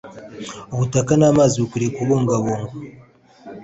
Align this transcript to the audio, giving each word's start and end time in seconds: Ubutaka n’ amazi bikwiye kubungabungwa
Ubutaka 0.73 1.11
n’ 1.17 1.23
amazi 1.31 1.55
bikwiye 1.61 1.87
kubungabungwa 1.97 2.67